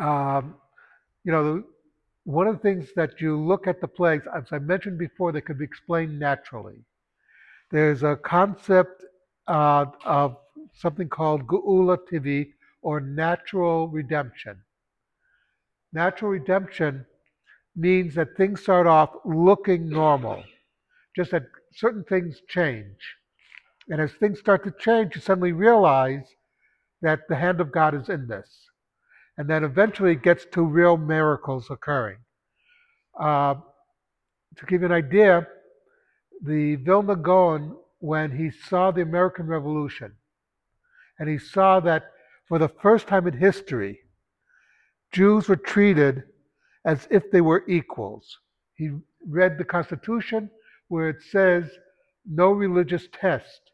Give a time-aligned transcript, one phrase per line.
[0.00, 1.62] you know,
[2.24, 5.40] one of the things that you look at the plagues, as I mentioned before, they
[5.40, 6.84] could be explained naturally.
[7.70, 9.04] There's a concept
[9.46, 10.36] uh, of
[10.74, 12.52] something called Geula Tivi,
[12.82, 14.56] or natural redemption.
[15.92, 17.04] Natural redemption
[17.76, 20.42] means that things start off looking normal,
[21.14, 21.44] just that
[21.74, 22.96] certain things change.
[23.88, 26.24] And as things start to change, you suddenly realize
[27.02, 28.48] that the hand of God is in this.
[29.40, 32.18] And then eventually it gets to real miracles occurring.
[33.18, 33.54] Uh,
[34.54, 35.46] to give you an idea,
[36.44, 40.12] the Vilna Gaon, when he saw the American Revolution,
[41.18, 42.12] and he saw that
[42.48, 44.00] for the first time in history,
[45.10, 46.24] Jews were treated
[46.84, 48.36] as if they were equals.
[48.74, 48.90] He
[49.26, 50.50] read the Constitution
[50.88, 51.64] where it says
[52.26, 53.70] no religious test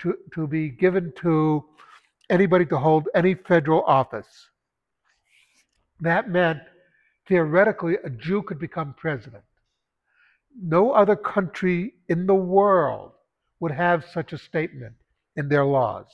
[0.00, 1.64] to, to be given to
[2.30, 4.48] anybody to hold any federal office.
[6.04, 6.60] That meant
[7.26, 9.42] theoretically a Jew could become president.
[10.62, 13.12] No other country in the world
[13.60, 14.94] would have such a statement
[15.36, 16.06] in their laws.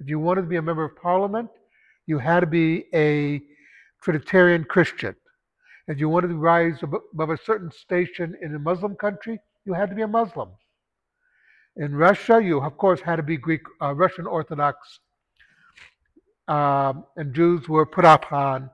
[0.00, 1.48] If you wanted to be a member of parliament,
[2.06, 3.40] you had to be a
[4.02, 5.14] Trinitarian Christian.
[5.86, 9.90] If you wanted to rise above a certain station in a Muslim country, you had
[9.90, 10.50] to be a Muslim.
[11.76, 14.98] In Russia, you of course had to be Greek, uh, Russian Orthodox,
[16.48, 18.70] um, and Jews were put upon.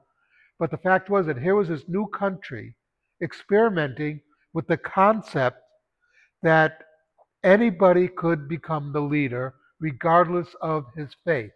[0.60, 2.76] But the fact was that here was this new country
[3.22, 4.20] experimenting
[4.52, 5.56] with the concept
[6.42, 6.82] that
[7.42, 11.50] anybody could become the leader regardless of his faith.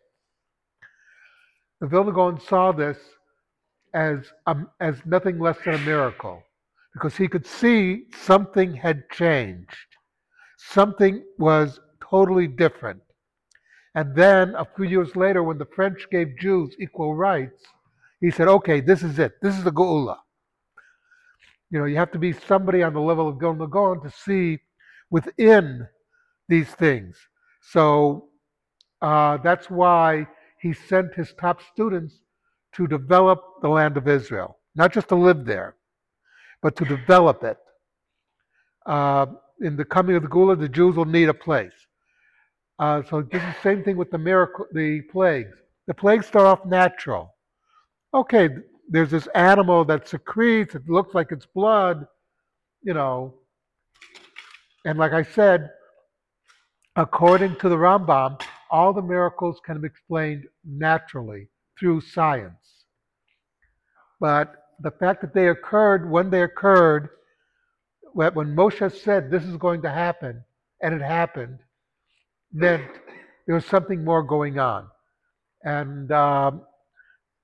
[1.82, 2.96] The Vilna saw this
[3.92, 6.42] as, um, as nothing less than a miracle
[6.94, 9.88] because he could see something had changed.
[10.56, 13.02] Something was totally different.
[13.94, 17.62] And then a few years later, when the French gave Jews equal rights,
[18.20, 19.32] he said, okay, this is it.
[19.42, 20.16] This is the Geula.
[21.70, 24.58] You know, you have to be somebody on the level of Vilna Gaon to see
[25.10, 25.86] within
[26.48, 27.16] these things.
[27.60, 28.28] So
[29.02, 30.26] uh, that's why
[30.60, 32.20] he sent his top students
[32.74, 35.76] to develop the land of Israel, not just to live there,
[36.62, 37.58] but to develop it.
[38.86, 39.26] Uh,
[39.60, 41.72] in the coming of the Geula, the Jews will need a place.
[42.78, 45.56] Uh, so it's the same thing with the miracle, the plagues.
[45.86, 47.33] The plagues start off natural.
[48.14, 48.48] Okay,
[48.88, 52.06] there's this animal that secretes, it looks like it's blood,
[52.82, 53.34] you know.
[54.84, 55.70] And like I said,
[56.94, 61.48] according to the Rambam, all the miracles can be explained naturally
[61.78, 62.84] through science.
[64.20, 67.08] But the fact that they occurred when they occurred,
[68.12, 70.44] when Moshe said this is going to happen,
[70.80, 71.58] and it happened,
[72.52, 72.84] meant
[73.46, 74.86] there was something more going on.
[75.64, 76.62] And um,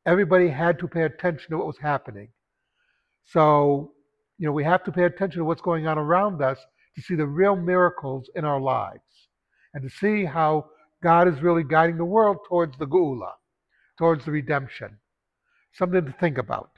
[0.07, 2.29] everybody had to pay attention to what was happening.
[3.25, 3.93] So,
[4.39, 6.59] you know, we have to pay attention to what's going on around us
[6.97, 9.29] to see the real miracles in our lives
[9.75, 10.67] and to see how
[11.03, 13.33] God is really guiding the world towards the Geula,
[13.99, 14.99] towards the redemption.
[15.73, 16.71] Something to think about.